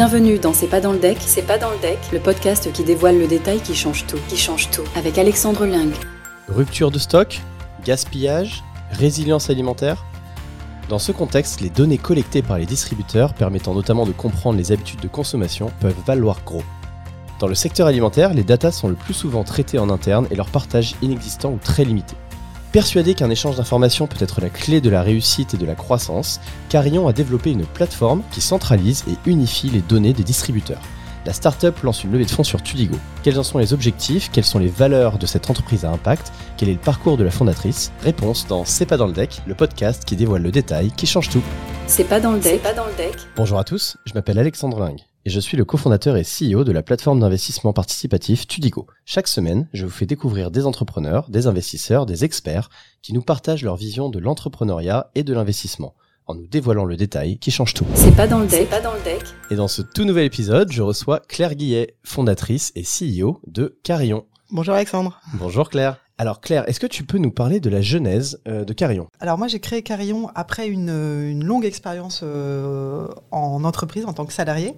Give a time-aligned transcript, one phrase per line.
[0.00, 2.84] Bienvenue dans C'est pas dans le deck, c'est pas dans le deck, le podcast qui
[2.84, 5.92] dévoile le détail qui change tout, qui change tout, avec Alexandre Ling.
[6.48, 7.38] Rupture de stock,
[7.84, 10.06] gaspillage, résilience alimentaire.
[10.88, 15.00] Dans ce contexte, les données collectées par les distributeurs, permettant notamment de comprendre les habitudes
[15.00, 16.62] de consommation, peuvent valoir gros.
[17.38, 20.48] Dans le secteur alimentaire, les datas sont le plus souvent traitées en interne et leur
[20.48, 22.16] partage inexistant ou très limité.
[22.72, 26.40] Persuadé qu'un échange d'informations peut être la clé de la réussite et de la croissance,
[26.68, 30.80] Carillon a développé une plateforme qui centralise et unifie les données des distributeurs.
[31.26, 32.96] La startup lance une levée de fonds sur Tudigo.
[33.24, 34.30] Quels en sont les objectifs?
[34.32, 36.32] Quelles sont les valeurs de cette entreprise à impact?
[36.56, 37.90] Quel est le parcours de la fondatrice?
[38.04, 41.28] Réponse dans C'est pas dans le deck, le podcast qui dévoile le détail qui change
[41.28, 41.42] tout.
[41.88, 43.16] C'est pas dans le deck, pas dans le deck.
[43.36, 46.72] Bonjour à tous, je m'appelle Alexandre Ling et je suis le cofondateur et CEO de
[46.72, 48.86] la plateforme d'investissement participatif Tudigo.
[49.04, 52.70] Chaque semaine, je vous fais découvrir des entrepreneurs, des investisseurs, des experts
[53.02, 55.94] qui nous partagent leur vision de l'entrepreneuriat et de l'investissement
[56.26, 57.86] en nous dévoilant le détail qui change tout.
[57.94, 59.22] C'est pas dans le deck, pas dans le deck.
[59.50, 64.26] Et dans ce tout nouvel épisode, je reçois Claire Guillet, fondatrice et CEO de Carillon.
[64.52, 65.20] Bonjour Alexandre.
[65.34, 65.98] Bonjour Claire.
[66.20, 69.06] Alors Claire, est-ce que tu peux nous parler de la genèse euh, de Carillon?
[69.20, 74.26] Alors moi j'ai créé Carillon après une, une longue expérience euh, en entreprise en tant
[74.26, 74.74] que salarié.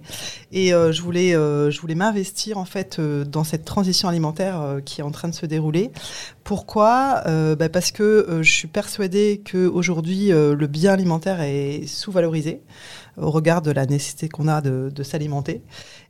[0.53, 4.79] Et euh, je voulais euh, voulais m'investir en fait euh, dans cette transition alimentaire euh,
[4.79, 5.91] qui est en train de se dérouler.
[6.45, 7.23] Pourquoi?
[7.27, 11.85] Euh, bah, Parce que euh, je suis persuadée que aujourd'hui euh, le bien alimentaire est
[11.87, 12.61] sous-valorisé
[13.17, 15.61] au regard de la nécessité qu'on a de, s'alimenter.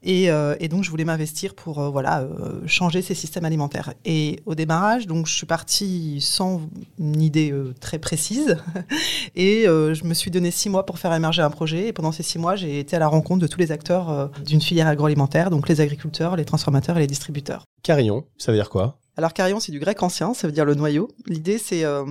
[0.03, 3.93] Et, euh, et, donc, je voulais m'investir pour euh, voilà, euh, changer ces systèmes alimentaires.
[4.05, 6.61] Et au démarrage, donc, je suis partie sans
[6.99, 8.57] une idée très précise.
[9.35, 11.87] et je me suis donné six mois pour faire émerger un projet.
[11.87, 14.61] Et pendant ces six mois, j'ai été à la rencontre de tous les acteurs d'une
[14.61, 17.65] filière agroalimentaire, donc les agriculteurs, les transformateurs et les distributeurs.
[17.83, 18.97] Carillon, ça veut dire quoi?
[19.15, 21.09] Alors carillon, c'est du grec ancien, ça veut dire le noyau.
[21.27, 22.03] L'idée, c'est euh,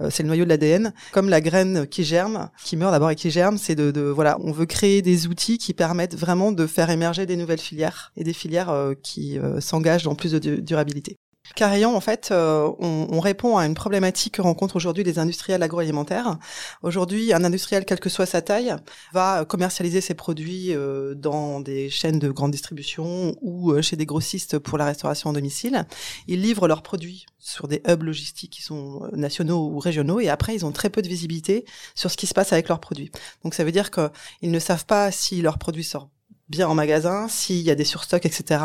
[0.00, 3.30] euh, le noyau de l'ADN, comme la graine qui germe, qui meurt d'abord et qui
[3.30, 3.58] germe.
[3.58, 7.36] C'est de, voilà, on veut créer des outils qui permettent vraiment de faire émerger des
[7.36, 11.16] nouvelles filières et des filières euh, qui s'engagent dans plus de du- durabilité.
[11.54, 15.62] Carillon, en fait, euh, on, on répond à une problématique que rencontrent aujourd'hui les industriels
[15.62, 16.38] agroalimentaires.
[16.82, 18.76] Aujourd'hui, un industriel, quelle que soit sa taille,
[19.12, 24.06] va commercialiser ses produits euh, dans des chaînes de grande distribution ou euh, chez des
[24.06, 25.86] grossistes pour la restauration en domicile.
[26.26, 30.28] Ils livrent leurs produits sur des hubs logistiques qui sont euh, nationaux ou régionaux et
[30.28, 33.10] après, ils ont très peu de visibilité sur ce qui se passe avec leurs produits.
[33.44, 36.10] Donc, ça veut dire qu'ils ne savent pas si leurs produits sortent
[36.48, 38.62] bien en magasin, s'il y a des surstocks, etc.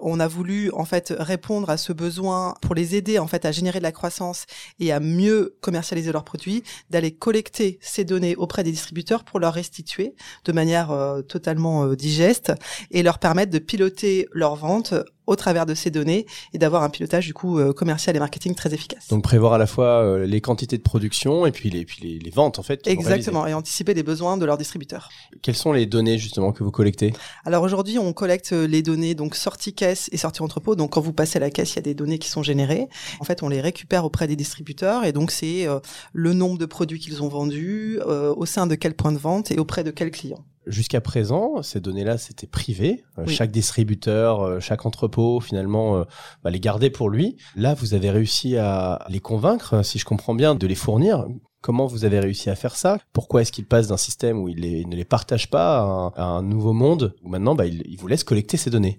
[0.00, 3.52] On a voulu en fait répondre à ce besoin pour les aider en fait à
[3.52, 4.46] générer de la croissance
[4.80, 9.54] et à mieux commercialiser leurs produits, d'aller collecter ces données auprès des distributeurs pour leur
[9.54, 12.52] restituer de manière euh, totalement euh, digeste
[12.90, 14.94] et leur permettre de piloter leurs ventes
[15.28, 18.54] au travers de ces données et d'avoir un pilotage du coup euh, commercial et marketing
[18.54, 19.08] très efficace.
[19.08, 22.18] Donc prévoir à la fois euh, les quantités de production et puis les, puis les,
[22.18, 22.86] les ventes en fait.
[22.86, 25.10] Exactement, et anticiper les besoins de leurs distributeurs.
[25.42, 27.12] Quelles sont les données justement que vous collectez?
[27.44, 30.74] Alors aujourd'hui, on collecte euh, les données donc sortie caisse et sortie entrepôt.
[30.74, 32.88] Donc quand vous passez à la caisse, il y a des données qui sont générées.
[33.20, 35.80] En fait, on les récupère auprès des distributeurs et donc c'est euh,
[36.12, 39.50] le nombre de produits qu'ils ont vendus, euh, au sein de quel point de vente
[39.50, 40.44] et auprès de quels clients.
[40.68, 43.04] Jusqu'à présent, ces données-là, c'était privé.
[43.18, 43.34] Euh, Oui.
[43.34, 46.04] Chaque distributeur, euh, chaque entrepôt, finalement, euh,
[46.44, 47.36] va les garder pour lui.
[47.56, 51.26] Là, vous avez réussi à les convaincre, si je comprends bien, de les fournir.
[51.68, 52.96] Comment vous avez réussi à faire ça?
[53.12, 56.06] Pourquoi est-ce qu'ils passent d'un système où ils, les- ne les partagent pas à un,
[56.16, 58.98] à un nouveau monde où maintenant, bah, ils, ils vous laissent collecter ces données?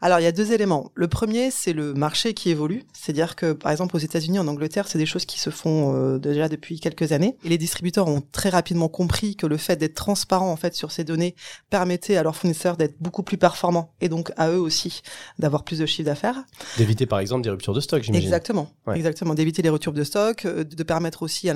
[0.00, 0.92] Alors il y a deux éléments.
[0.94, 2.84] Le premier, c'est le marché qui évolue.
[2.92, 6.18] C'est-à-dire que par exemple aux États-Unis, en Angleterre, c'est des choses qui se font euh,
[6.18, 7.36] déjà depuis quelques années.
[7.42, 10.92] Et les distributeurs ont très rapidement compris que le fait d'être transparent en fait sur
[10.92, 11.34] ces données
[11.70, 15.02] permettait à leurs fournisseurs d'être beaucoup plus performants et donc à eux aussi
[15.40, 16.36] d'avoir plus de chiffre d'affaires.
[16.78, 18.24] D'éviter, par exemple, des ruptures de stock, j'imagine.
[18.24, 18.96] Exactement, Ouais.
[18.96, 19.34] exactement.
[19.34, 21.54] D'éviter les ruptures de stock, euh, de permettre aussi à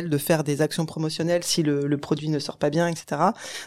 [0.00, 3.20] de faire des actions promotionnelles si le, le produit ne sort pas bien, etc.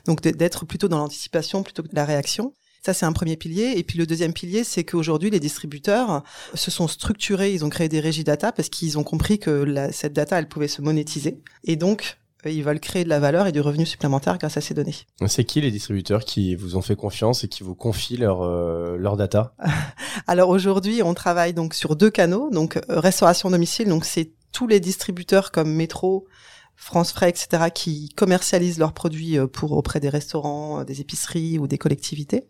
[0.05, 2.53] Donc d'être plutôt dans l'anticipation plutôt que de la réaction.
[2.85, 3.73] Ça, c'est un premier pilier.
[3.77, 7.89] Et puis le deuxième pilier, c'est qu'aujourd'hui, les distributeurs se sont structurés, ils ont créé
[7.89, 11.39] des régies data parce qu'ils ont compris que la- cette data, elle pouvait se monétiser.
[11.63, 14.61] Et donc, euh, ils veulent créer de la valeur et du revenu supplémentaire grâce à
[14.61, 14.93] ces données.
[15.25, 18.97] C'est qui les distributeurs qui vous ont fait confiance et qui vous confient leur, euh,
[18.97, 19.55] leur data?
[20.27, 22.51] Alors aujourd'hui, on travaille donc sur deux canaux.
[22.51, 26.27] Donc euh, restauration domicile, donc c'est tous les distributeurs comme Métro,
[26.77, 31.57] France Frais, etc., qui commercialisent leurs produits euh, pour auprès des restaurants, euh, des épiceries
[31.59, 32.43] ou des collectivités.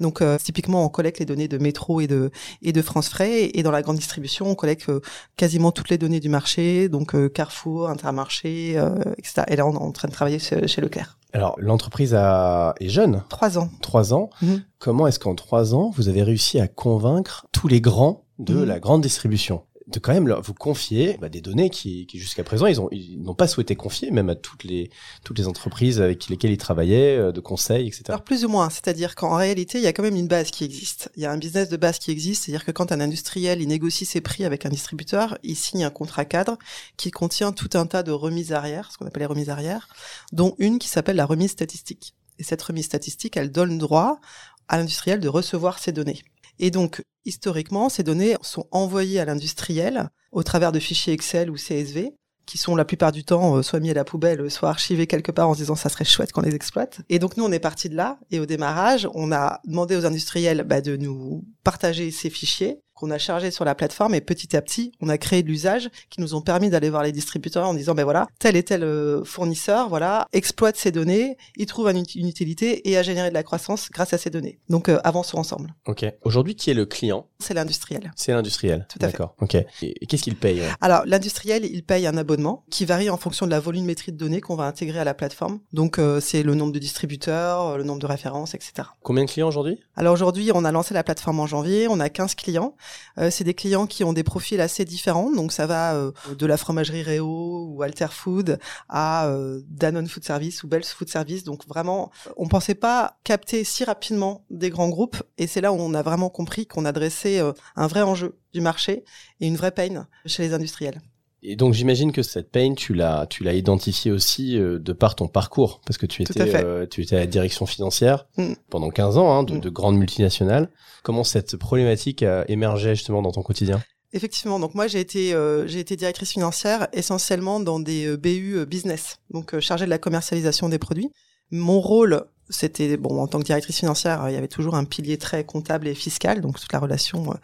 [0.00, 2.30] Donc euh, typiquement, on collecte les données de Métro et de
[2.62, 3.50] et de France Frais.
[3.54, 5.00] Et dans la grande distribution, on collecte euh,
[5.36, 9.42] quasiment toutes les données du marché, donc euh, Carrefour, Intermarché, euh, etc.
[9.48, 11.18] Et là, on est en train de travailler chez chez Leclerc.
[11.32, 12.74] Alors, l'entreprise a...
[12.80, 13.68] est jeune, Trois ans.
[13.82, 14.30] trois ans.
[14.42, 14.62] Mhm.
[14.78, 18.64] Comment est-ce qu'en trois ans, vous avez réussi à convaincre tous les grands de Mhm.
[18.64, 19.62] la grande distribution?
[19.88, 23.34] De quand même vous confier bah, des données qui, jusqu'à présent ils ont ils n'ont
[23.34, 24.90] pas souhaité confier, même à toutes les
[25.24, 28.04] toutes les entreprises avec lesquelles ils travaillaient, euh, de conseils, etc.
[28.08, 30.64] Alors plus ou moins, c'est-à-dire qu'en réalité, il y a quand même une base qui
[30.64, 31.10] existe.
[31.16, 33.68] Il y a un business de base qui existe, c'est-à-dire que quand un industriel il
[33.68, 36.58] négocie ses prix avec un distributeur, il signe un contrat cadre
[36.96, 39.88] qui contient tout un tas de remises arrière, ce qu'on appelle les remises arrière,
[40.32, 42.14] dont une qui s'appelle la remise statistique.
[42.38, 44.20] Et cette remise statistique, elle donne droit
[44.68, 46.22] à l'industriel de recevoir ces données.
[46.58, 51.54] Et donc, historiquement, ces données sont envoyées à l'industriel au travers de fichiers Excel ou
[51.54, 52.12] CSV
[52.48, 55.30] qui sont la plupart du temps euh, soit mis à la poubelle, soit archivés quelque
[55.30, 57.02] part en se disant ça serait chouette qu'on les exploite.
[57.10, 60.06] Et donc nous on est parti de là et au démarrage on a demandé aux
[60.06, 64.56] industriels bah, de nous partager ces fichiers qu'on a chargé sur la plateforme et petit
[64.56, 67.68] à petit, on a créé de l'usage qui nous ont permis d'aller voir les distributeurs
[67.68, 71.88] en disant ben voilà, tel et tel euh, fournisseur, voilà, exploite ces données, il trouve
[71.88, 74.58] une, utilité et a généré de la croissance grâce à ces données.
[74.68, 75.74] Donc euh, avançons ensemble.
[75.86, 76.04] OK.
[76.24, 77.28] Aujourd'hui, qui est le client?
[77.38, 78.10] C'est l'industriel.
[78.16, 78.84] C'est l'industriel.
[78.88, 79.12] Tout à fait.
[79.12, 79.36] D'accord.
[79.40, 79.54] OK.
[79.54, 83.52] Et, qu'est-ce qu'il paye Alors, l'industriel, il paye un abonnement qui varie en fonction de
[83.52, 85.60] la volumétrie de données qu'on va intégrer à la plateforme.
[85.72, 88.88] Donc euh, c'est le nombre de distributeurs, le nombre de références, etc.
[89.04, 89.78] Combien de clients aujourd'hui?
[89.94, 92.74] Alors aujourd'hui, on a lancé la plateforme en janvier, on a 15 clients.
[93.18, 96.46] Euh, c'est des clients qui ont des profils assez différents, donc ça va euh, de
[96.46, 98.58] la fromagerie Réo ou Alter Food
[98.88, 101.44] à euh, Danone Food Service ou Bell's Food Service.
[101.44, 105.76] Donc vraiment, on pensait pas capter si rapidement des grands groupes, et c'est là où
[105.76, 107.40] on a vraiment compris qu'on adressait
[107.76, 109.04] un vrai enjeu du marché
[109.40, 111.00] et une vraie peine chez les industriels.
[111.42, 115.28] Et donc j'imagine que cette pain, tu l'as, tu l'as identifiée aussi de par ton
[115.28, 118.54] parcours, parce que tu étais, tu étais à la direction financière mm.
[118.70, 119.60] pendant 15 ans hein, de, mm.
[119.60, 120.68] de grandes multinationales.
[121.04, 123.80] Comment cette problématique a émergé justement dans ton quotidien?
[124.14, 128.56] Effectivement, donc moi j'ai été euh, j'ai été directrice financière essentiellement dans des euh, BU
[128.56, 131.12] euh, business, donc chargée de la commercialisation des produits.
[131.50, 135.18] Mon rôle c'était bon en tant que directrice financière, il y avait toujours un pilier
[135.18, 137.36] très comptable et fiscal, donc toute la relation euh,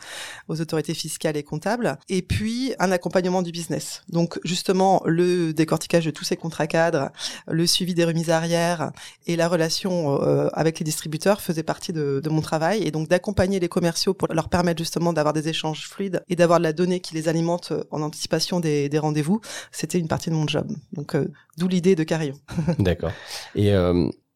[0.49, 4.03] aux autorités fiscales et comptables, et puis un accompagnement du business.
[4.09, 7.11] Donc justement le décortiquage de tous ces contrats cadres,
[7.49, 8.93] le suivi des remises arrière
[9.27, 13.61] et la relation euh, avec les distributeurs faisait partie de, mon travail, et donc d'accompagner
[13.61, 17.00] les commerciaux pour leur permettre justement d'avoir des échanges fluides et d'avoir de la donnée
[17.00, 19.41] qui les alimente en anticipation des, rendez-vous,
[19.73, 20.71] c'était une partie de mon job.
[20.93, 22.37] Donc euh, d'où l'idée de Carillon.
[22.79, 23.12] D'accord.
[23.55, 23.73] Et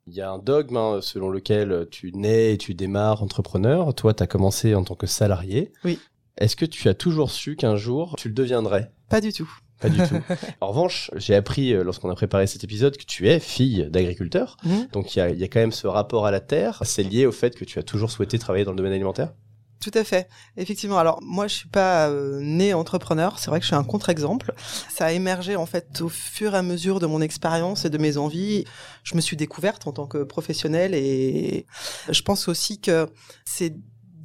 [0.09, 3.95] il y a un dogme hein, selon lequel tu nais et tu démarres entrepreneur.
[3.95, 5.73] Toi, tu as commencé en tant que salarié.
[5.85, 5.99] Oui.
[6.39, 8.91] Est-ce que tu as toujours su qu'un jour tu le deviendrais?
[9.09, 9.51] Pas du tout.
[9.81, 10.21] Pas du tout.
[10.61, 14.57] En revanche, j'ai appris euh, lorsqu'on a préparé cet épisode que tu es fille d'agriculteur.
[14.65, 14.89] Mhm.
[14.93, 16.81] Donc il y a, quand même ce rapport à la terre.
[16.85, 19.33] C'est lié au fait que tu as toujours souhaité travailler dans le domaine alimentaire?
[19.81, 20.99] Tout à fait, effectivement.
[20.99, 23.39] Alors moi, je suis pas euh, né entrepreneur.
[23.39, 24.53] C'est vrai que je suis un contre-exemple.
[24.89, 27.99] Ça a émergé en fait au fur et à mesure de mon expérience et de
[27.99, 28.65] mes envies.
[29.05, 31.67] Je me suis découverte en tant que professionnelle et
[32.09, 33.09] je pense aussi que
[33.45, 33.75] c'est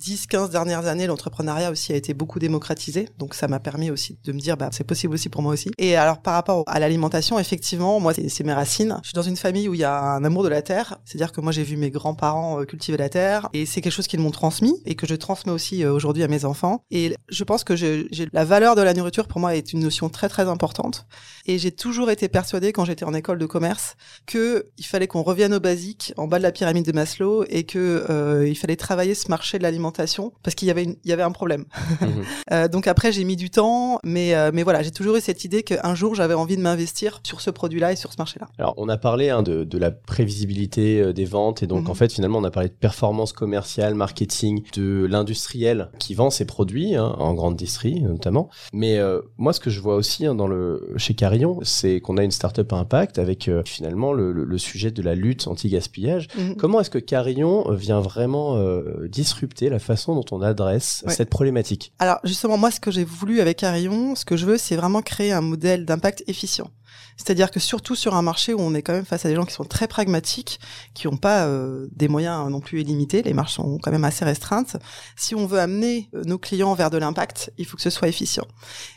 [0.03, 3.07] 10-15 dernières années, l'entrepreneuriat aussi a été beaucoup démocratisé.
[3.17, 5.71] Donc ça m'a permis aussi de me dire, bah, c'est possible aussi pour moi aussi.
[5.77, 8.99] Et alors par rapport à l'alimentation, effectivement, moi, c'est mes racines.
[9.03, 10.97] Je suis dans une famille où il y a un amour de la terre.
[11.05, 13.49] C'est-à-dire que moi, j'ai vu mes grands-parents euh, cultiver la terre.
[13.53, 16.27] Et c'est quelque chose qu'ils m'ont transmis et que je transmets aussi euh, aujourd'hui à
[16.27, 16.83] mes enfants.
[16.91, 20.09] Et je pense que j'ai la valeur de la nourriture, pour moi, est une notion
[20.09, 21.07] très, très importante.
[21.45, 23.95] Et j'ai toujours été persuadée, quand j'étais en école de commerce,
[24.25, 27.63] que il fallait qu'on revienne aux basiques, en bas de la pyramide de Maslow, et
[27.63, 29.92] que euh, il fallait travailler ce marché de l'alimentation
[30.43, 31.65] parce qu'il y avait il y avait un problème.
[32.01, 32.09] Mhm.
[32.51, 35.43] euh, donc après j'ai mis du temps, mais euh, mais voilà j'ai toujours eu cette
[35.43, 38.47] idée qu'un jour j'avais envie de m'investir sur ce produit-là et sur ce marché-là.
[38.57, 41.91] Alors on a parlé hein, de, de la prévisibilité euh, des ventes et donc mhm.
[41.91, 46.45] en fait finalement on a parlé de performance commerciale, marketing, de l'industriel qui vend ses
[46.45, 48.49] produits hein, en grande distrie notamment.
[48.73, 52.17] Mais euh, moi ce que je vois aussi hein, dans le chez Carillon, c'est qu'on
[52.17, 56.27] a une startup à impact avec finalement le, le, sujet de la lutte anti-gaspillage.
[56.37, 56.55] Mhm.
[56.55, 58.57] Comment est-ce que Carillon vient vraiment
[59.07, 63.41] disrupter la façon dont on adresse cette problématique Alors justement, moi, ce que j'ai voulu
[63.41, 66.69] avec Arion, ce que je veux, c'est vraiment créer un modèle d'impact efficient.
[67.17, 69.45] C'est-à-dire que surtout sur un marché où on est quand même face à des gens
[69.45, 70.59] qui sont très pragmatiques,
[70.93, 74.25] qui n'ont pas euh, des moyens non plus illimités, les marges sont quand même assez
[74.25, 74.77] restreintes.
[75.15, 78.07] Si on veut amener euh, nos clients vers de l'impact, il faut que ce soit
[78.07, 78.45] efficient.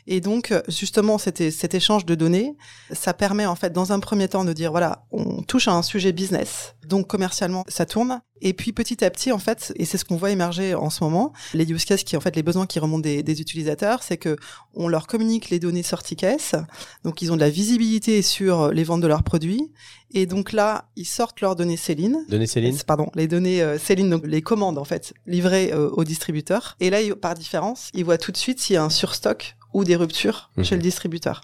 [0.06, 2.56] Et donc justement, cet, cet échange de données,
[2.92, 5.82] ça permet en fait dans un premier temps de dire voilà, on touche à un
[5.82, 8.20] sujet business, donc commercialement ça tourne.
[8.42, 11.02] Et puis petit à petit, en fait, et c'est ce qu'on voit émerger en ce
[11.02, 14.18] moment, les use cases qui en fait les besoins qui remontent des, des utilisateurs, c'est
[14.18, 14.36] que
[14.74, 16.54] on leur communique les données sorties caisse,
[17.02, 17.85] donc ils ont de la visibilité
[18.22, 19.70] sur les ventes de leurs produits.
[20.12, 22.24] Et donc là, ils sortent leurs données Céline.
[22.28, 26.04] Données Céline Pardon, les données euh, Céline, donc les commandes en fait, livrées euh, aux
[26.04, 26.76] distributeurs.
[26.80, 29.84] Et là, par différence, ils voient tout de suite s'il y a un surstock ou
[29.84, 30.64] des ruptures Mhm.
[30.64, 31.42] chez le distributeur.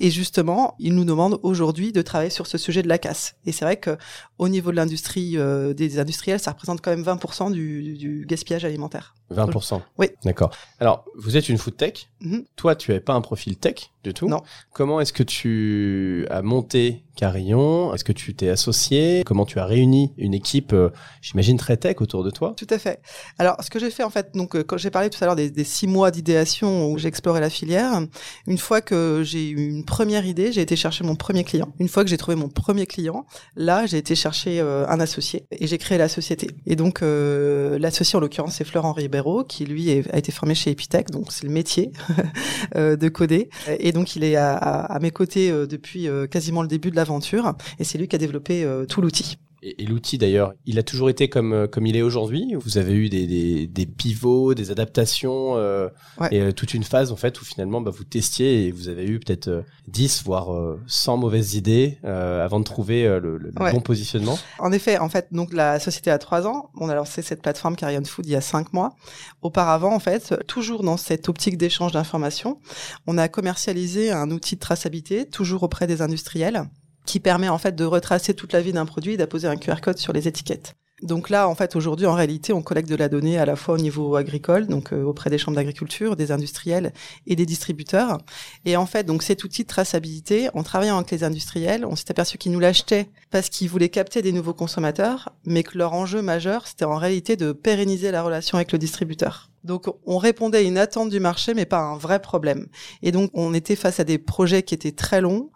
[0.00, 3.34] Et justement, il nous demande aujourd'hui de travailler sur ce sujet de la casse.
[3.46, 3.96] Et c'est vrai que
[4.38, 8.64] au niveau de l'industrie euh, des industriels, ça représente quand même 20% du, du gaspillage
[8.64, 9.14] alimentaire.
[9.32, 9.80] 20%.
[9.98, 10.08] Oui.
[10.24, 10.50] D'accord.
[10.78, 12.08] Alors, vous êtes une food tech.
[12.20, 12.44] Mhm.
[12.56, 14.28] Toi, tu n'avais pas un profil tech du tout.
[14.28, 14.42] Non.
[14.72, 19.22] Comment est-ce que tu as monté Carillon Est-ce que tu t'es associé?
[19.26, 20.90] Comment tu as réuni une équipe, euh,
[21.20, 22.54] j'imagine, très tech autour de toi?
[22.56, 23.00] Tout à fait.
[23.38, 25.36] Alors, ce que j'ai fait en fait, donc euh, quand j'ai parlé tout à l'heure
[25.36, 28.00] des, six mois d'idéation où j'ai exploré la filière,
[28.46, 31.72] une fois que j'ai eu une première idée, j'ai été chercher mon premier client.
[31.78, 33.26] Une fois que j'ai trouvé mon premier client,
[33.56, 36.48] là, j'ai été chercher euh, un associé et j'ai créé la société.
[36.66, 41.10] Et donc, l'associé en l'occurrence, c'est Florent Ribeiro, qui lui a été formé chez Epitech,
[41.10, 41.92] donc c'est le métier
[42.74, 43.50] de coder.
[43.78, 47.84] Et donc, il est à, à- mes côtés depuis quasiment le début de l'aventure, et
[47.84, 49.36] c'est lui qui a développé euh, tout l'outil.
[49.64, 52.94] Et, l'outil d'ailleurs, il a toujours été comme, euh, comme il est aujourd'hui Vous avez
[52.94, 55.88] eu des, des, des pivots, des adaptations euh,
[56.20, 56.28] Ouais.
[56.34, 59.20] et toute une phase en fait où finalement bah, vous testiez et vous avez eu
[59.20, 63.70] peut-être euh, 10 voire euh, 100 mauvaises idées euh, avant de trouver le, le Ouais.
[63.72, 64.36] bon positionnement.
[64.58, 66.70] En effet, en fait, donc la société a trois ans.
[66.80, 68.96] On a lancé cette plateforme Carrion Food il y a cinq mois.
[69.42, 72.58] Auparavant, en fait, toujours dans cette optique d'échange d'informations,
[73.06, 76.64] on a commercialisé un outil de traçabilité, toujours auprès des industriels,
[77.06, 79.80] qui permet en fait de retracer toute la vie d'un produit et d'apposer un QR
[79.80, 80.76] code sur les étiquettes.
[81.02, 83.74] Donc là, en fait, aujourd'hui, en réalité, on collecte de la donnée à la fois
[83.74, 86.92] au niveau agricole, donc euh, auprès des chambres d'agriculture, des industriels
[87.26, 88.18] et des distributeurs.
[88.64, 92.10] Et en fait, donc cet outil de traçabilité, en travaillant avec les industriels, on s'est
[92.10, 96.22] aperçu qu'ils nous l'achetaient parce qu'ils voulaient capter des nouveaux consommateurs, mais que leur enjeu
[96.22, 99.50] majeur, c'était en réalité de pérenniser la relation avec le distributeur.
[99.64, 102.66] Donc, on répondait à une attente du marché, mais pas à un vrai problème.
[103.02, 105.50] Et donc, on était face à des projets qui étaient très longs,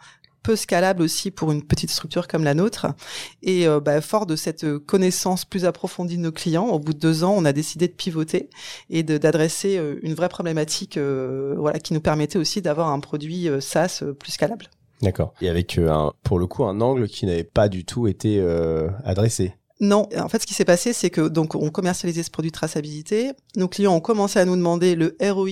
[0.46, 2.86] peu scalables aussi pour une petite structure comme la nôtre.
[3.42, 7.00] Et euh, bah, fort de cette connaissance plus approfondie de nos clients, au bout de
[7.00, 8.48] deux ans, on a décidé de pivoter
[8.88, 13.48] et d'adresser euh, une vraie problématique, euh, voilà, qui nous permettait aussi d'avoir un produit
[13.60, 14.66] SaaS plus scalable.
[15.02, 15.34] D'accord.
[15.40, 18.88] Et avec un, pour le coup un angle qui n'avait pas du tout été euh,
[19.04, 19.54] adressé.
[19.80, 22.56] Non, en fait, ce qui s'est passé, c'est que donc on commercialisait ce produit de
[22.56, 23.32] traçabilité.
[23.56, 25.50] Nos clients ont commencé à nous demander le ROI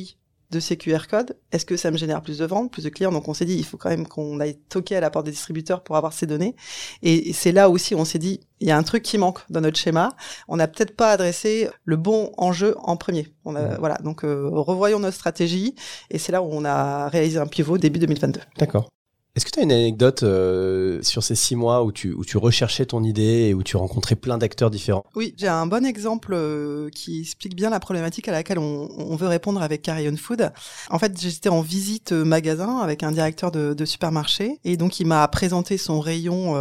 [0.55, 1.37] de ces QR codes.
[1.53, 3.13] Est-ce que ça me génère plus de ventes, plus de clients?
[3.13, 5.33] Donc on s'est dit, il faut quand même qu'on aille toquer à la porte des
[5.33, 6.57] distributeurs pour avoir ces données.
[7.03, 9.61] Et c'est là aussi, on s'est dit, il y a un truc qui manque dans
[9.61, 10.17] notre schéma.
[10.49, 13.29] On n'a peut-être pas adressé le bon enjeu en premier.
[13.45, 13.77] On a, Mhm.
[13.79, 15.75] voilà, donc euh, revoyons notre stratégie.
[16.11, 18.41] Et c'est là où on a réalisé un pivot début 2022.
[18.59, 18.89] D'accord.
[19.37, 22.39] Est-ce que tu as une anecdote euh, sur ces six mois où tu, où tu
[22.39, 25.05] recherchais ton idée et où tu rencontrais plein d'acteurs différents?
[25.17, 29.27] Oui, j'ai un bon exemple euh, qui explique bien la problématique à laquelle on, veut
[29.27, 30.53] répondre avec Carrion Food.
[30.89, 35.07] En fait, j'étais en visite euh, magasin avec un directeur de, supermarché et donc il
[35.07, 36.55] m'a présenté son rayon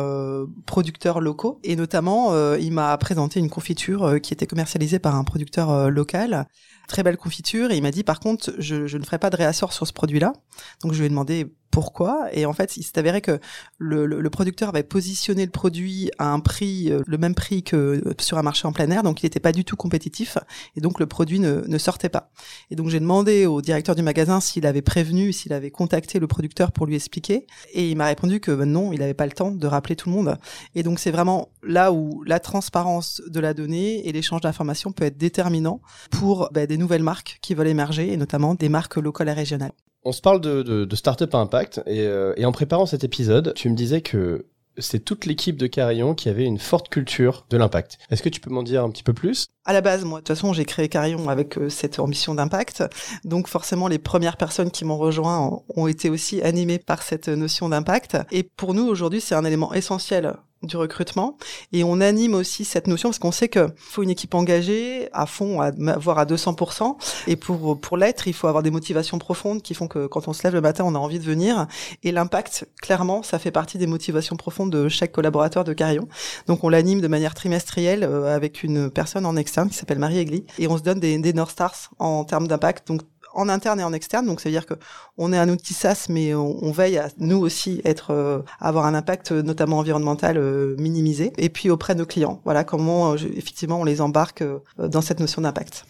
[0.65, 5.89] producteurs locaux et notamment il m'a présenté une confiture qui était commercialisée par un producteur
[5.89, 6.47] local.
[6.87, 9.73] Très belle confiture et il m'a dit par contre je, ne ferai pas de réassort
[9.73, 10.33] sur ce produit-là.
[10.81, 13.39] Donc je lui ai demandé pourquoi et en fait il s'est avéré que
[13.79, 18.13] le, producteur avait positionné le produit à un prix, euh, le même prix que euh,
[18.19, 20.37] sur un marché en plein air, donc il n'était pas du tout compétitif,
[20.75, 22.31] et donc le produit ne, ne sortait pas.
[22.69, 26.27] Et donc j'ai demandé au directeur du magasin s'il avait prévenu, s'il avait contacté le
[26.27, 29.31] producteur pour lui expliquer, et il m'a répondu que ben non, il n'avait pas le
[29.31, 30.37] temps de rappeler tout le monde.
[30.75, 35.05] Et donc c'est vraiment là où la transparence de la donnée et l'échange d'informations peut
[35.05, 39.29] être déterminant pour ben, des nouvelles marques qui veulent émerger, et notamment des marques locales
[39.29, 39.73] et régionales.
[40.03, 43.03] On se parle de, de, de Startup à Impact et, euh, et en préparant cet
[43.03, 44.45] épisode, tu me disais que
[44.79, 47.99] c'est toute l'équipe de Carillon qui avait une forte culture de l'impact.
[48.09, 49.45] Est-ce que tu peux m'en dire un petit peu plus?
[49.65, 52.83] À la base, moi, de toute façon, j'ai créé Carillon avec euh, cette ambition d'impact.
[53.23, 57.27] Donc, forcément, les premières personnes qui m'ont rejoint ont- ont été aussi animées par cette
[57.29, 58.17] notion d'impact.
[58.31, 61.37] Et pour nous, aujourd'hui, c'est un élément essentiel du recrutement.
[61.71, 65.25] Et on anime aussi cette notion parce qu'on sait que faut une équipe engagée à
[65.25, 66.95] fond à voire à 200%
[67.27, 70.33] et pour pour l'être il faut avoir des motivations profondes qui font que quand on
[70.33, 71.67] se lève le matin on a envie de venir.
[72.03, 76.07] Et l'impact clairement ça fait partie des motivations profondes de chaque collaborateur de Carillon.
[76.47, 80.19] Donc on l'anime de manière trimestrielle euh, avec une personne en externe qui s'appelle Marie
[80.19, 80.45] Egli.
[80.59, 82.87] Et on se donne des, des North Stars en termes d'impact.
[82.87, 83.01] Donc
[83.33, 84.25] en interne et en externe.
[84.25, 84.75] Donc ça veut dire que
[85.17, 88.95] on est un outil SaaS, mais on, veille à nous aussi être euh, avoir un
[88.95, 91.33] impact euh, notamment environnemental euh, minimisé.
[91.37, 94.43] Et puis auprès de nos clients, voilà comment effectivement on les embarque
[94.77, 95.85] dans cette notion d'impact.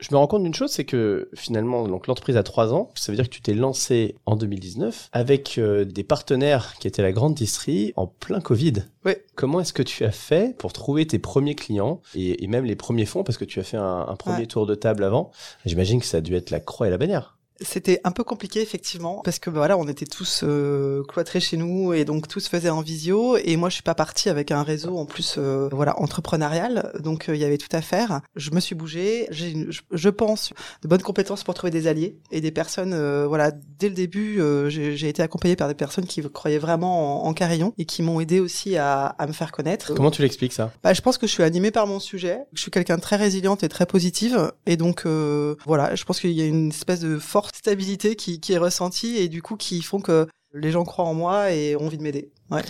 [0.00, 2.90] Je me rends compte d'une chose, c'est que finalement, donc l'entreprise a trois ans.
[2.94, 7.02] Ça veut dire que tu t'es lancé en 2019 avec euh, des partenaires qui étaient
[7.02, 8.74] la grande distrie en plein Covid.
[9.04, 9.12] Oui.
[9.34, 12.76] Comment est-ce que tu as fait pour trouver tes premiers clients et, et même les
[12.76, 13.24] premiers fonds?
[13.24, 14.46] Parce que tu as fait un, un premier Ouais.
[14.46, 15.30] tour de table avant
[15.66, 17.37] J'imagine que ça a dû être la croix et la bannière.
[17.60, 21.56] C'était un peu compliqué effectivement parce que bah, voilà, on était tous euh, cloîtrés chez
[21.56, 24.50] nous et donc tout se faisait en visio et moi je suis pas partie avec
[24.50, 28.20] un réseau en plus euh, voilà entrepreneurial donc euh, il y avait tout à faire.
[28.36, 32.16] Je me suis bougée, j'ai je, je pense de bonnes compétences pour trouver des alliés
[32.30, 36.06] et des personnes euh, voilà dès le début euh, j'ai été accompagnée par des personnes
[36.06, 39.52] qui croyaient vraiment en, en Carillon et qui m'ont aidé aussi à, à me faire
[39.52, 39.94] connaître.
[39.94, 40.72] Comment tu l'expliques ça?
[40.82, 42.38] Bah, je pense que je suis animée par mon sujet.
[42.52, 44.52] Je suis quelqu'un de très résiliente et très positive.
[44.66, 48.40] Et donc, euh, voilà, je pense qu'il y a une espèce de forte stabilité qui,
[48.52, 51.86] est ressentie et du coup qui font que les gens croient en moi et ont
[51.86, 52.30] envie de m'aider.
[52.50, 52.62] Ouais.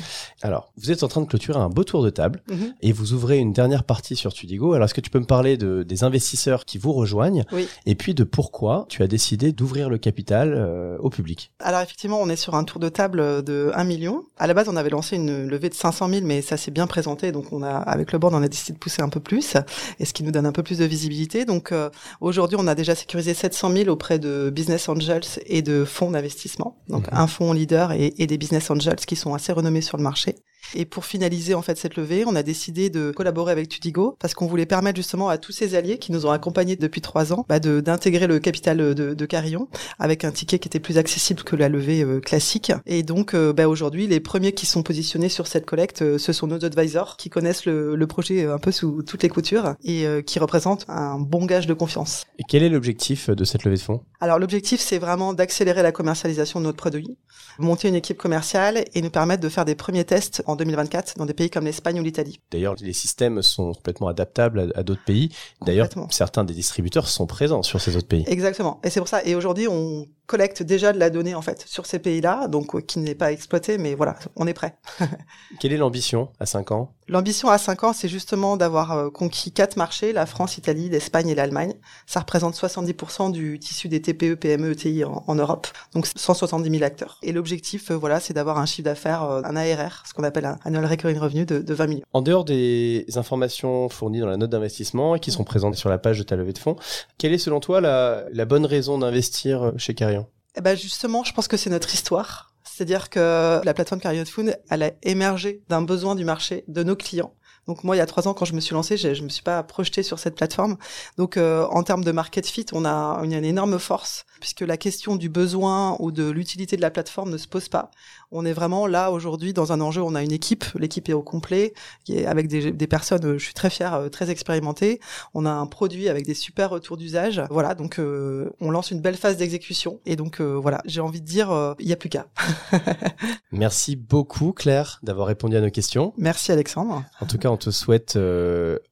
[0.43, 2.75] Alors, vous êtes en train de clôturer un beau tour de table Mhm.
[2.83, 4.73] et vous ouvrez une dernière partie sur Tudigo.
[4.73, 7.69] Alors, est-ce que tu peux me parler de, des investisseurs qui vous rejoignent Oui.
[7.87, 11.53] et puis de pourquoi tu as décidé d'ouvrir le capital euh, au public?
[11.61, 14.25] Alors effectivement, on est sur un tour de table de 1 million.
[14.39, 16.87] À la base, on avait lancé une levée de 500 000, mais ça s'est bien
[16.87, 17.33] présenté.
[17.33, 19.55] Donc, on a, avec le board, on a décidé de pousser un peu plus,
[20.01, 21.45] et ce qui nous donne un peu plus de visibilité.
[21.45, 25.85] Donc, euh, aujourd'hui, on a déjà sécurisé 700 000 auprès de business angels et de
[25.85, 26.77] fonds d'investissement.
[26.89, 27.19] Donc, Mhm.
[27.19, 30.37] un fonds leader et, et des business angels qui sont assez renommés sur le marché.
[30.75, 34.35] Et pour finaliser en fait cette levée, on a décidé de collaborer avec Tudigo parce
[34.35, 37.47] qu'on voulait permettre justement à tous ces alliés qui nous ont accompagnés depuis trois ans
[37.49, 41.57] bah, d'intégrer le capital de, de Carillon avec un ticket qui était plus accessible que
[41.57, 42.73] la levée euh, classique.
[42.87, 46.33] Et donc euh, bah, aujourd'hui, les premiers qui sont positionnés sur cette collecte, euh, ce
[46.33, 50.07] sont nos advisors qui connaissent le, le projet un peu sous toutes les coutures et
[50.27, 52.25] qui représentent un bon gage de confiance.
[52.39, 54.03] Et quel est l'objectif de cette levée de fonds?
[54.21, 57.17] Alors l'objectif, c'est vraiment d'accélérer la commercialisation de notre produit,
[57.59, 61.27] monter une équipe commerciale et nous permettre de faire des premiers tests en 2024 dans
[61.27, 62.41] des pays comme l'Espagne ou l'Italie.
[62.51, 65.31] D'ailleurs, les systèmes sont complètement adaptables à, à d'autres pays.
[65.65, 68.25] D'ailleurs, certains des distributeurs sont présents sur ces autres pays.
[68.27, 68.81] Exactement.
[68.83, 69.23] Et c'est pour ça.
[69.25, 72.81] Et aujourd'hui, on collecte déjà de la donnée en fait sur ces pays-là, donc euh,
[72.81, 74.77] qui n'est pas exploitée, mais voilà, on est prêt.
[75.59, 76.93] Quelle est l'ambition à 5 ans?
[77.09, 81.31] L'ambition à 5 ans, c'est justement d'avoir euh, conquis quatre marchés, la France, l'Italie, l'Espagne
[81.31, 81.73] et l'Allemagne.
[82.07, 86.85] Ça représente 70% du tissu des TPE, PME, ETI en, en Europe, donc 170 000
[86.85, 87.19] acteurs.
[87.23, 90.59] Et l'objectif, euh, voilà, c'est d'avoir un chiffre d'affaires, un ARR, ce qu'on appelle un
[90.67, 92.05] annual recurring revenue de, de 20 millions.
[92.13, 95.97] En dehors des informations fournies dans la note d'investissement et qui sont présentes sur la
[95.97, 96.77] page de ta levée de fonds,
[97.17, 100.18] quelle est selon toi la, la bonne raison d'investir chez Carillon?
[100.59, 102.53] Eh ben justement, je pense que c'est notre histoire.
[102.65, 106.97] C'est-à-dire que la plateforme Carriot Food, elle a émergé d'un besoin du marché, de nos
[106.97, 107.33] clients.
[107.69, 109.29] Donc moi, il y a trois ans, quand je me suis lancée, je, je me
[109.29, 110.77] suis pas projetée sur cette plateforme.
[111.17, 115.15] Donc euh, en termes de market fit, on a une énorme force puisque la question
[115.15, 117.93] du besoin ou de l'utilité de la plateforme ne se pose pas.
[118.31, 120.03] On est vraiment là aujourd'hui dans un enjeu.
[120.03, 121.73] On a une équipe, l'équipe est au complet,
[122.05, 123.25] qui est avec des, des personnes.
[123.25, 125.01] euh, Je suis très fière, euh, très expérimentées.
[125.33, 127.43] On a un produit avec des super retours d'usage.
[127.51, 130.01] Voilà, donc euh, on lance une belle phase d'exécution.
[130.05, 132.27] Et donc euh, voilà, j'ai envie de dire, euh, il y a plus qu'à.
[133.53, 136.13] Merci beaucoup Claire d'avoir répondu à nos questions.
[136.19, 137.05] Merci Alexandre.
[137.21, 138.19] En tout cas, on te souhaite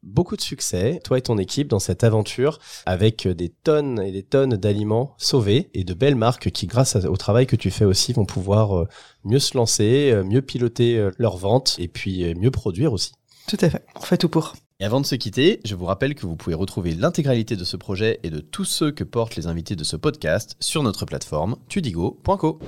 [0.02, 4.22] beaucoup de succès, toi et ton équipe, dans cette aventure, avec des tonnes et des
[4.22, 8.12] tonnes d'aliments sauvés et de belles marques qui, grâce au travail que tu fais aussi,
[8.14, 8.86] vont pouvoir
[9.26, 13.12] mieux se lancer, euh, mieux piloter euh, leurs ventes et puis euh, mieux produire aussi.
[13.48, 13.84] Tout à fait.
[13.96, 14.54] On fait tout pour.
[14.78, 17.76] Et avant de se quitter, je vous rappelle que vous pouvez retrouver l'intégralité de ce
[17.76, 21.56] projet et de tous ceux que portent les invités de ce podcast sur notre plateforme
[21.68, 22.58] tudigo.co.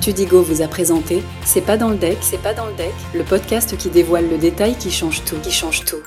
[0.00, 3.24] Tudigo vous a présenté C'est pas dans le deck, c'est pas dans le deck, le
[3.24, 6.02] podcast qui dévoile le détail qui change tout, qui change tout.